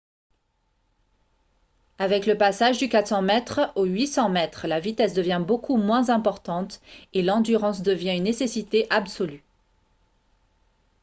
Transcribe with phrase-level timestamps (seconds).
[1.99, 6.81] avec le passage du 400 mètres au 800 mètres la vitesse devient beaucoup moins importante
[7.13, 9.43] et l'endurance devient une nécessité absolue